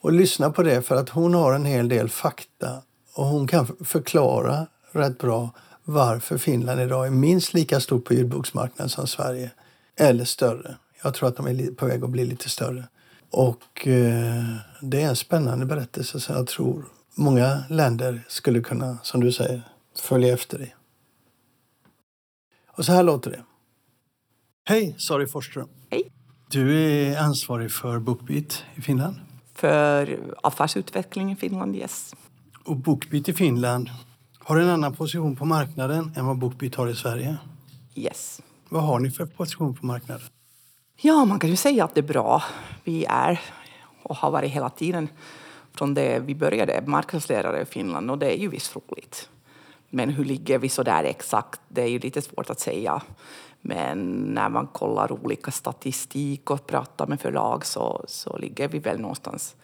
[0.00, 2.82] Och lyssna på det för att hon har en hel del fakta
[3.14, 5.50] och hon kan förklara rätt bra
[5.84, 9.50] varför Finland idag är minst lika stort på ljudboksmarknaden som Sverige.
[9.96, 10.76] Eller större.
[11.02, 12.88] Jag tror att de är på väg att bli lite större.
[13.30, 14.44] Och eh,
[14.80, 19.62] det är en spännande berättelse som jag tror många länder skulle kunna, som du säger,
[19.98, 20.74] följa efter i.
[22.66, 23.44] Och så här låter det.
[24.64, 25.68] Hej, Sari Forsström.
[25.90, 26.12] Hej.
[26.50, 29.16] Du är ansvarig för Bookbeat i Finland.
[29.54, 32.14] För affärsutveckling i Finland, yes.
[32.64, 33.90] Och Bookbeat i Finland
[34.38, 37.36] har en annan position på marknaden än vad Bookbeat har i Sverige.
[37.94, 38.40] Yes.
[38.68, 40.26] Vad har ni för position på marknaden?
[41.00, 42.42] Ja, man kan ju säga att det är bra.
[42.84, 43.40] Vi är
[44.02, 45.08] och har varit hela tiden
[45.74, 49.28] från det vi började marknadsledare i Finland och det är ju visst roligt.
[49.90, 51.60] Men hur ligger vi så där exakt?
[51.68, 53.02] Det är ju lite svårt att säga.
[53.60, 59.00] Men när man kollar olika statistik och pratar med förlag så, så ligger vi väl
[59.00, 59.56] någonstans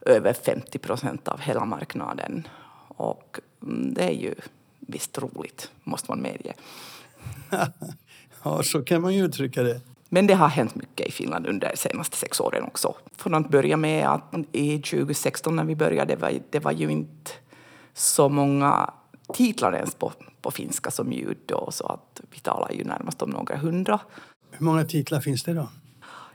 [0.00, 2.48] över 50 procent av hela marknaden.
[2.88, 4.34] Och mm, det är ju
[4.78, 6.54] visst roligt, måste man medge.
[8.42, 9.80] ja, så kan man ju uttrycka det.
[10.14, 12.94] Men det har hänt mycket i Finland under de senaste sex åren också.
[13.16, 16.88] För att börja med att i 2016 när vi började, det var, det var ju
[16.88, 17.30] inte
[17.94, 18.90] så många
[19.34, 23.30] titlar ens på, på finska som ljud då, så att vi talar ju närmast om
[23.30, 24.00] några hundra.
[24.50, 25.68] Hur många titlar finns det då?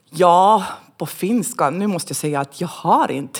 [0.09, 0.65] Ja,
[0.97, 3.39] på finska, nu måste jag säga att jag har inte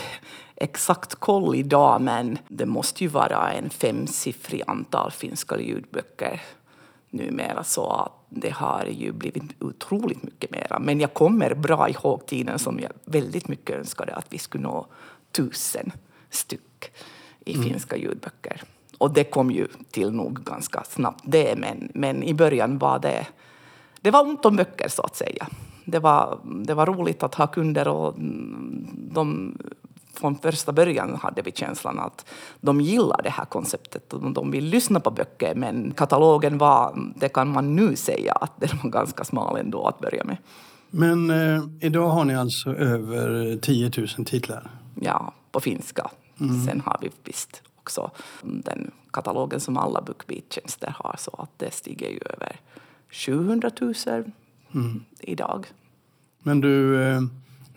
[0.56, 6.42] exakt koll idag men det måste ju vara en femsiffrig antal finska ljudböcker
[7.10, 10.80] numera så att det har ju blivit otroligt mycket mera.
[10.80, 14.86] Men jag kommer bra ihåg tiden som jag väldigt mycket önskade att vi skulle nå
[15.32, 15.92] tusen
[16.30, 16.92] styck
[17.46, 17.68] i mm.
[17.68, 18.62] finska ljudböcker.
[18.98, 23.28] Och det kom ju till nog ganska snabbt det, men, men i början var det,
[24.02, 25.48] det var ont om böcker så att säga.
[25.86, 28.14] Det var, det var roligt att ha kunder och
[28.94, 29.58] de
[30.18, 32.26] från första början hade vi känslan att
[32.62, 37.30] de gillar det här konceptet och de vill lyssna på böcker men katalogen var, det
[37.30, 40.38] kan man nu säga, att den var ganska smal ändå att börja med.
[40.90, 44.70] Men eh, idag har ni alltså över 10 000 titlar?
[45.02, 46.12] Ja, på finska.
[46.40, 46.66] Mm.
[46.66, 52.10] Sen har vi visst också den katalogen som alla BookBeat-tjänster har så att det stiger
[52.10, 52.60] ju över
[53.10, 53.94] 700 000
[54.74, 55.04] mm.
[55.20, 55.68] idag.
[56.44, 57.22] Men du, eh,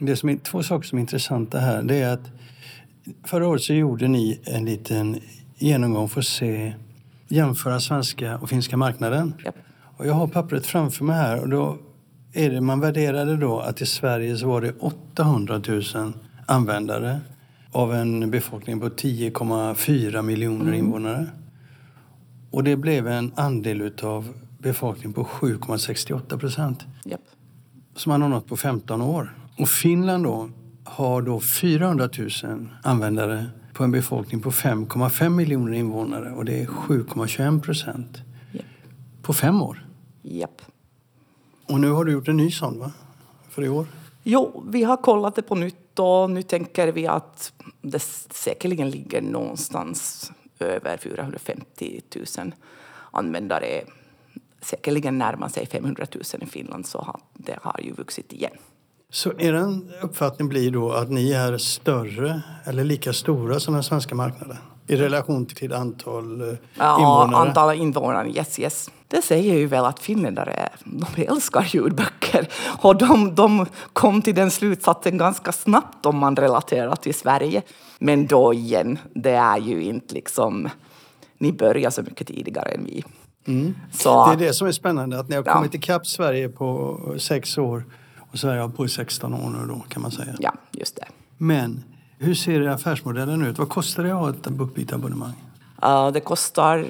[0.06, 2.30] det som är, två saker som är intressanta här det är att
[3.24, 5.20] förra året så gjorde ni en liten
[5.58, 6.74] genomgång för att se,
[7.28, 9.34] jämföra svenska och finska marknaden.
[9.44, 9.54] Yep.
[9.96, 11.78] Och jag har pappret framför mig här och då
[12.32, 16.12] är det, man värderade då att i Sverige så var det 800 000
[16.46, 17.20] användare
[17.72, 20.74] av en befolkning på 10,4 miljoner mm.
[20.74, 21.26] invånare.
[22.50, 26.84] Och det blev en andel av befolkningen på 7,68 procent.
[27.04, 27.20] Yep.
[27.96, 29.39] Som man har nått på 15 år.
[29.60, 30.50] Och Finland då
[30.84, 36.66] har då 400 000 användare på en befolkning på 5,5 miljoner invånare och det är
[36.66, 38.18] 7,21 procent.
[38.52, 38.64] Yep.
[39.22, 39.86] På fem år.
[40.22, 40.62] Japp.
[41.66, 42.92] Och nu har du gjort en ny sån va?
[43.48, 43.86] För i år?
[44.22, 49.22] Jo, vi har kollat det på nytt och nu tänker vi att det säkerligen ligger
[49.22, 52.00] någonstans över 450
[52.38, 52.52] 000
[53.10, 53.66] användare.
[54.60, 58.56] Säkerligen närmar sig 500 000 i Finland så det har ju vuxit igen.
[59.10, 64.14] Så er uppfattning blir då att ni är större eller lika stora som den svenska
[64.14, 64.56] marknaden?
[64.86, 67.48] I relation till antal eh, ja, invånare?
[67.48, 68.90] antal invånare, yes, yes.
[69.08, 72.48] Det säger ju väl att finländare de älskar ljudböcker.
[72.82, 77.62] Och de, de kom till den slutsatsen ganska snabbt om man relaterar till Sverige.
[77.98, 80.68] Men då igen, det är ju inte liksom
[81.38, 83.04] ni börjar så mycket tidigare än vi.
[83.92, 84.38] Så, Mm.
[84.38, 85.52] Det är det som är spännande, att ni har Ja.
[85.52, 87.84] kommit ikapp Sverige på sex år
[88.30, 90.34] och Sverige har på i 16 år nu då kan man säga.
[90.38, 91.06] Ja, just det.
[91.36, 91.84] Men
[92.18, 93.58] hur ser affärsmodellen ut?
[93.58, 95.34] Vad kostar det att ha ett BookBeat-abonnemang?
[95.84, 96.86] Uh, det kostar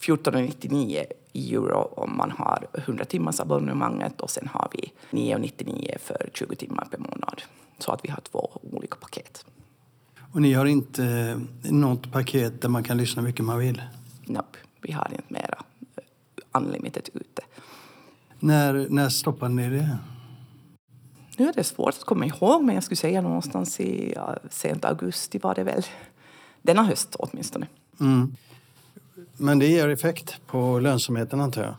[0.00, 6.56] 14,99 euro om man har 100 timmars abonnemanget och sen har vi 9,99 för 20
[6.56, 7.42] timmar per månad.
[7.78, 9.44] Så att vi har två olika paket.
[10.32, 13.82] Och ni har inte något paket där man kan lyssna mycket man vill?
[14.26, 15.58] Nope, vi har inte mera
[15.96, 16.02] eh,
[16.52, 17.42] unlimited ute.
[18.38, 19.98] När, när stoppade ni det?
[21.40, 24.84] Nu är det svårt att komma ihåg, men jag skulle säga någonstans i ja, sent
[24.84, 25.82] augusti var det väl.
[26.62, 27.66] Denna höst åtminstone.
[28.00, 28.36] Mm.
[29.36, 31.74] Men det ger effekt på lönsamheten antar jag?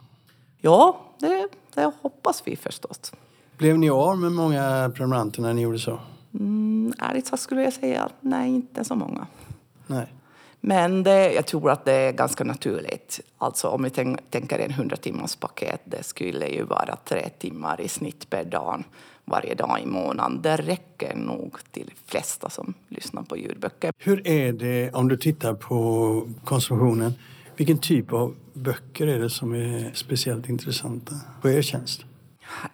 [0.58, 3.12] Ja, det, det hoppas vi förstås.
[3.58, 6.00] Blev ni av med många prenumeranter när ni gjorde så?
[6.34, 9.28] Mm, ärligt sagt skulle jag säga nej, inte så många.
[9.88, 10.08] Nej.
[10.60, 13.20] Men det, jag tror att det är ganska naturligt.
[13.38, 17.82] Alltså om vi tänk, tänker en 100 timmars paket, det skulle ju vara tre timmar
[17.82, 18.84] i snitt per dag,
[19.26, 20.42] varje dag i månaden.
[20.42, 23.94] Det räcker nog till de flesta som lyssnar på ljudböcker.
[23.98, 27.14] Hur är det om du tittar på konsumtionen?
[27.56, 32.06] Vilken typ av böcker är det som är speciellt intressanta på er tjänst?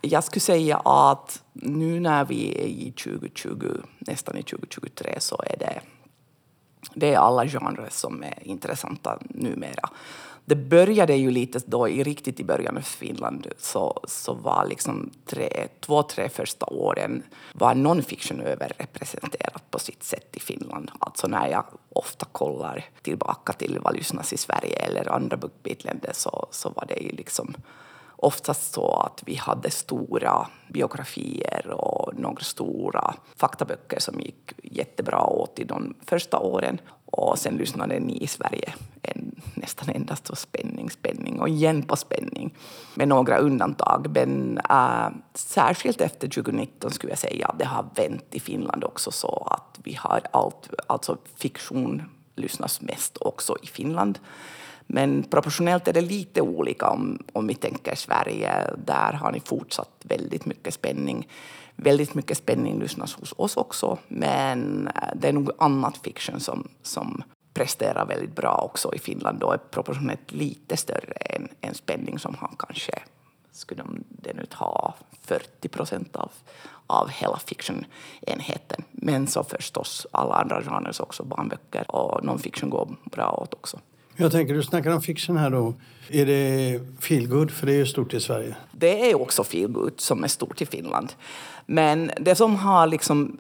[0.02, 5.58] Jag skulle säga att nu när vi är i 2020, nästan i 2023, så är
[5.60, 5.82] det,
[6.94, 9.90] det är alla genrer som är intressanta numera.
[10.50, 15.12] Det började ju lite då, i riktigt i början av Finland, så, så var liksom
[15.26, 20.92] tre, två, tre första åren var non-fiction överrepresenterat på sitt sätt i Finland.
[21.00, 26.48] Alltså när jag ofta kollar tillbaka till vad lyssnas i Sverige eller andra bookbeatländer så,
[26.52, 27.56] så var det ju liksom
[28.16, 35.60] oftast så att vi hade stora biografier och några stora faktaböcker som gick jättebra åt
[35.60, 36.80] i de första åren.
[37.12, 41.96] Och sen lyssnade ni i Sverige en, nästan endast på spänning, spänning och igen på
[41.96, 42.54] spänning.
[42.94, 44.08] Med några undantag.
[44.14, 49.12] Men äh, särskilt efter 2019 skulle jag säga att det har vänt i Finland också
[49.12, 52.04] så att vi har allt, alltså fiktion
[52.36, 54.20] lyssnas mest också i Finland.
[54.88, 58.52] Men proportionellt är det lite olika om, om vi tänker Sverige.
[58.86, 61.28] Där har ni fortsatt väldigt mycket spänning.
[61.80, 63.98] Väldigt mycket spänning lyssnas hos oss också.
[64.08, 69.44] Men eh, det är nog annat fiction som, som presterar väldigt bra också i Finland
[69.44, 72.92] och är proportionellt lite större än, än spänning som han kanske
[73.52, 76.32] skulle den nu ta 40 procent av,
[76.88, 78.84] av hela fiction-enheten.
[78.92, 83.80] Men så förstås alla andra genrer också, barnböcker och non-fiction går bra åt också.
[84.20, 85.74] Jag tänker, du snackar om fiction här då.
[86.10, 87.52] Är det feelgood?
[87.52, 88.56] För det är ju stort i Sverige.
[88.72, 91.14] Det är också feelgood som är stort i Finland.
[91.66, 93.38] Men det som har liksom,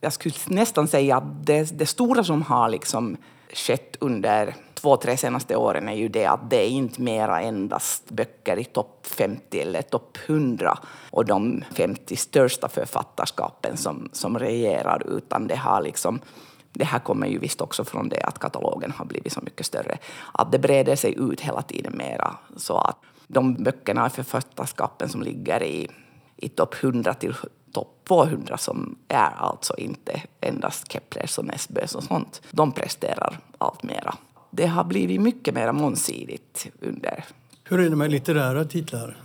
[0.00, 3.16] jag skulle nästan säga att det, det stora som har liksom
[3.52, 8.10] skett under två, tre senaste åren är ju det att det är inte mera endast
[8.10, 10.78] böcker i topp 50 eller topp 100
[11.10, 16.20] och de 50 största författarskapen som, som regerar, utan det har liksom
[16.72, 19.98] det här kommer ju visst också från det att katalogen har blivit så mycket större.
[20.32, 22.36] Att det breder sig ut hela tiden mera.
[22.56, 25.88] Så att de böckerna i författarskapen som ligger i,
[26.36, 27.34] i topp 100 till
[27.72, 32.42] topp 200 som är alltså inte endast Keplers och Nesbøs och sånt.
[32.50, 34.14] De presterar allt mera.
[34.50, 37.24] Det har blivit mycket mer mångsidigt under
[37.64, 39.16] Hur är det med litterära titlar?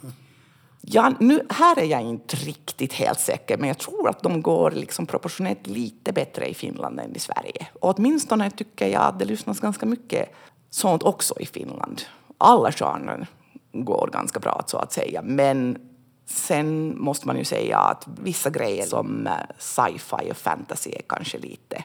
[0.87, 4.71] Ja, nu, här är jag inte riktigt helt säker, men jag tror att de går
[4.71, 7.67] liksom proportionellt lite bättre i Finland än i Sverige.
[7.81, 10.29] Och åtminstone tycker jag att det lyssnas ganska mycket
[10.69, 12.01] sånt också i Finland.
[12.37, 13.27] Alla genrer
[13.71, 15.21] går ganska bra, så att säga.
[15.21, 15.77] Men
[16.25, 21.37] sen måste man ju säga att vissa grejer som eh, sci-fi och fantasy är kanske
[21.37, 21.83] lite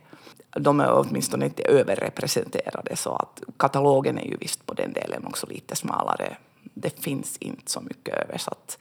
[0.57, 5.47] de är åtminstone inte överrepresenterade så att katalogen är ju visst på den delen också
[5.47, 6.37] lite smalare.
[6.75, 8.79] Det finns inte så mycket översatt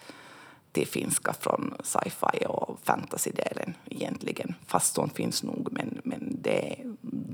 [0.72, 4.56] till finska från sci-fi och fantasy-delen egentligen.
[4.66, 6.76] Fast sånt finns nog, men, men det,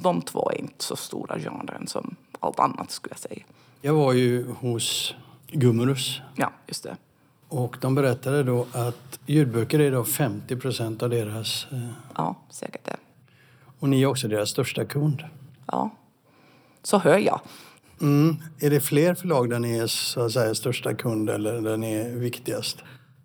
[0.01, 3.43] de två är inte så stora genren som allt annat skulle jag säga.
[3.81, 5.15] Jag var ju hos
[5.47, 6.97] Gummerus Ja, just det.
[7.47, 11.67] och de berättade då att ljudböcker är då 50 procent av deras...
[11.71, 12.95] eh, Ja, säkert det.
[13.79, 15.23] Och ni är också deras största kund.
[15.65, 15.89] Ja,
[16.83, 17.39] så hör jag.
[18.01, 18.35] Mm.
[18.59, 21.93] Är det fler förlag där ni är så att säga, största kund eller där ni
[21.93, 22.77] är viktigast?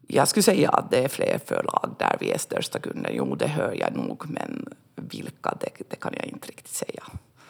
[0.07, 3.11] Jag skulle säga att det är fler förlag där vi är största kunder.
[3.15, 7.03] Jo, det hör jag nog, men vilka, det, det kan jag inte riktigt säga.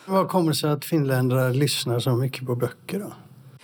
[0.06, 3.12] Vad kommer det sig att finländare lyssnar så mycket på böcker då?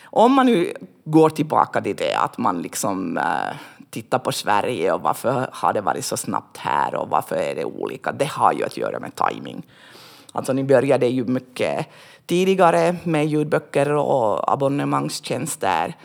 [0.05, 0.73] Om man nu
[1.05, 3.57] går tillbaka till det att man liksom äh,
[3.91, 7.65] tittar på Sverige och varför har det varit så snabbt här och varför är det
[7.65, 8.13] olika?
[8.13, 9.67] Det har ju att göra med timing.
[10.33, 11.87] Alltså ni började ju mycket
[12.27, 15.97] tidigare med ljudböcker och abonnemangstjänster.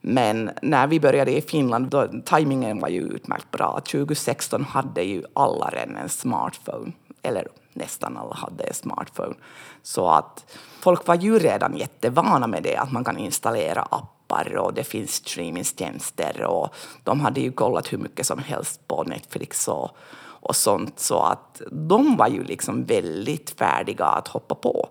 [0.00, 3.80] Men när vi började i Finland, då, tajmingen var ju utmärkt bra.
[3.80, 6.92] 2016 hade ju alla redan en smartphone.
[7.22, 9.34] Eller nästan alla hade en smartphone.
[9.82, 14.74] Så att folk var ju redan jättevana med det, att man kan installera appar och
[14.74, 16.74] det finns streamingtjänster och
[17.04, 19.90] de hade ju kollat hur mycket som helst på Netflix och,
[20.22, 20.98] och sånt.
[20.98, 24.88] Så att de var ju liksom väldigt färdiga att hoppa på.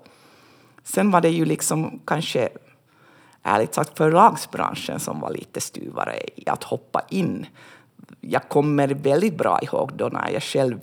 [0.89, 2.49] Sen var det ju liksom kanske
[3.43, 7.45] ärligt sagt förlagsbranschen som var lite stuvare i att hoppa in.
[8.21, 10.79] Jag kommer väldigt bra ihåg då när jag själv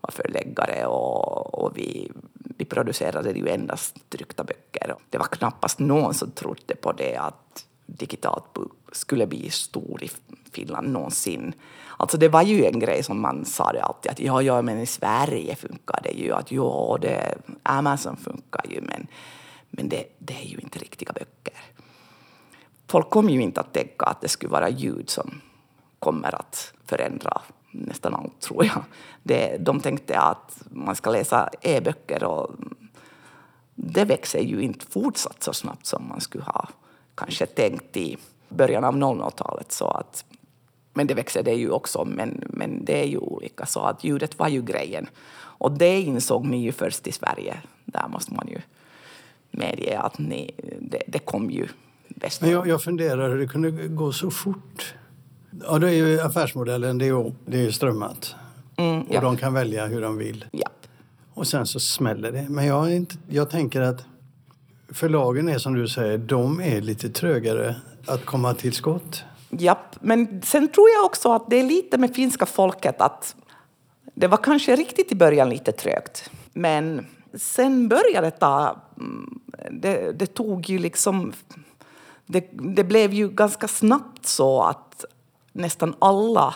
[0.00, 4.94] var förläggare och, och vi, vi producerade ju endast tryckta böcker.
[5.10, 8.44] Det var knappast någon som trodde på det att digitalt
[8.92, 10.10] skulle bli stor i
[10.52, 11.54] Finland någonsin.
[11.96, 14.80] Alltså det var ju en grej som man sa det alltid att ja, ja, men
[14.80, 16.32] i Sverige funkar det ju.
[16.32, 19.06] Att ja, det, Amazon funkar ju, men,
[19.70, 21.54] men det, det är ju inte riktiga böcker.
[22.86, 25.40] Folk kommer ju inte att tänka att det skulle vara ljud som
[25.98, 27.40] kommer att förändra
[27.70, 28.82] nästan allt, tror jag.
[29.22, 32.50] Det, de tänkte att man ska läsa e-böcker och
[33.74, 36.68] det växer ju inte fortsatt så snabbt som man skulle ha
[37.14, 38.16] kanske tänkt i
[38.48, 39.72] början av 00-talet.
[39.72, 40.24] Så att,
[40.92, 43.66] men det växer det ju också, men, men det är ju olika.
[43.66, 45.08] Så att ljudet var ju grejen.
[45.32, 47.60] Och det insåg ni ju först i Sverige.
[47.84, 48.60] Där måste man ju
[49.50, 51.66] medge att ni, det, det kom ju
[52.08, 52.40] bäst.
[52.40, 54.94] Men jag, jag funderar hur det kunde gå så fort.
[55.66, 58.34] Ja, det är ju affärsmodellen, det är ju, det är ju strömmat.
[58.76, 59.20] Mm, Och ja.
[59.20, 60.44] de kan välja hur de vill.
[60.50, 60.68] ja.
[61.34, 62.46] Och sen så smäller det.
[62.48, 64.04] Men jag, inte, jag tänker att
[64.92, 67.74] förlagen är som du säger, de är lite trögare
[68.06, 69.24] att komma till skott.
[69.50, 73.36] Japp, men sen tror jag också att det är lite med finska folket att
[74.14, 76.30] det var kanske riktigt i början lite trögt.
[76.52, 78.76] Men sen började det ta...
[79.00, 81.32] mm, Det, det tog ju liksom...
[82.26, 85.04] Det, det blev ju ganska snabbt så att
[85.52, 86.54] nästan alla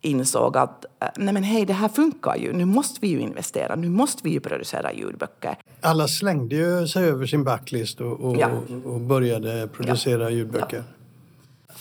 [0.00, 2.52] insåg att eh, nej men hej, det här funkar ju.
[2.52, 3.74] Nu måste vi ju investera.
[3.76, 5.56] Nu måste vi ju producera ljudböcker.
[5.80, 8.48] Alla slängde ju sig över sin backlist och, och, Ja.
[8.84, 10.84] och började producera ljudböcker.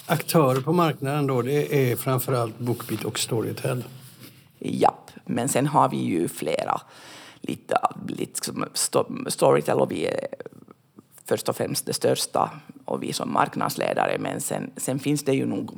[0.06, 3.84] Aktörer på marknaden då, det är framförallt Bookbeat och Storytel.
[4.60, 6.82] Japp, men sen har vi ju flera.
[7.48, 7.78] Lite,
[8.08, 8.52] lite
[9.28, 10.28] Storytel och vi är
[11.26, 12.52] först och främst det största
[12.86, 14.18] och vi som marknadsledare.
[14.20, 15.72] Men sen, sen finns det ju nog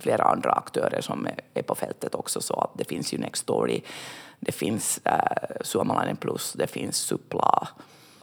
[0.00, 2.40] flera andra aktörer som är, är på fältet också.
[2.40, 3.80] Så att det finns ju Nextory,
[4.40, 7.68] det finns äh, Suomalainen Plus, det finns Supla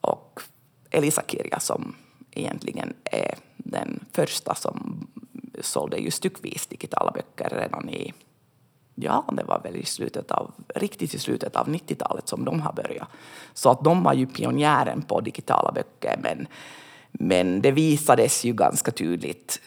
[0.02, 0.42] och
[0.90, 1.96] Elisa Kirja som
[2.32, 5.08] egentligen är den första som
[5.62, 8.14] sålde ju styckvis digitala böcker redan i
[8.96, 12.74] Ja, det var väl i slutet av, riktigt i slutet av 90-talet som de har
[12.74, 13.08] börjat.
[13.54, 16.48] Så att de var ju pionjären på digitala böcker, men,
[17.12, 19.62] men det visades ju ganska tydligt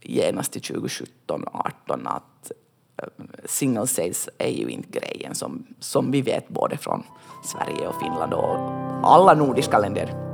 [0.00, 2.52] genast i 2017 18 att
[2.96, 3.08] eh,
[3.44, 7.02] single sales är ju inte grejen som, som vi vet både från
[7.44, 8.56] Sverige och Finland och
[9.02, 10.25] alla nordiska länder.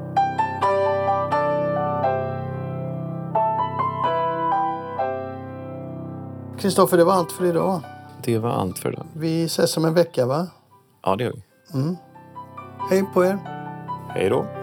[6.62, 7.80] Kristoffer, det var allt för idag.
[8.24, 9.06] Det var allt för idag.
[9.12, 10.46] Vi ses om en vecka, va?
[11.04, 11.42] Ja, det gör vi.
[12.90, 13.38] Hej på er!
[14.08, 14.61] Hej då.